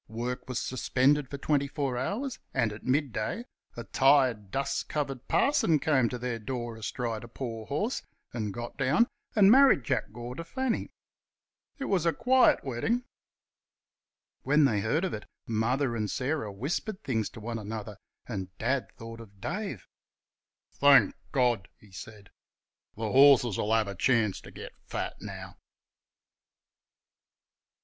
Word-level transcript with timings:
Work 0.09 0.49
was 0.49 0.59
suspended 0.59 1.29
for 1.29 1.37
twenty 1.37 1.67
four 1.67 1.95
hours, 1.95 2.39
and 2.55 2.73
at 2.73 2.83
midday, 2.83 3.45
a 3.77 3.83
tired, 3.83 4.49
dust 4.49 4.89
covered 4.89 5.27
parson 5.27 5.77
came 5.77 6.09
to 6.09 6.17
their 6.17 6.39
door 6.39 6.75
astride 6.75 7.23
a 7.23 7.27
poor 7.27 7.67
horse 7.67 8.01
and 8.33 8.51
got 8.51 8.77
down 8.77 9.05
and 9.35 9.51
married 9.51 9.83
Jack 9.83 10.11
Gore 10.11 10.33
to 10.33 10.43
Fanny. 10.43 10.89
It 11.77 11.85
was 11.85 12.07
a 12.07 12.13
quiet 12.13 12.63
wedding. 12.63 13.03
When 14.41 14.65
they 14.65 14.79
heard 14.79 15.05
of 15.05 15.13
it 15.13 15.27
Mother 15.45 15.95
and 15.95 16.09
Sarah 16.09 16.51
whispered 16.51 17.03
things 17.03 17.29
to 17.29 17.39
one 17.39 17.59
another, 17.59 17.97
and 18.25 18.57
Dad 18.57 18.91
thought 18.97 19.21
of 19.21 19.39
Dave. 19.39 19.87
"Thank 20.71 21.13
God!" 21.31 21.67
he 21.79 21.91
said, 21.91 22.31
"th' 22.95 22.97
horses'll 23.01 23.71
have 23.75 23.87
a 23.87 23.93
chance 23.93 24.41
ter 24.41 24.49
get 24.49 24.71
fat 24.87 25.17
now!" 25.21 25.57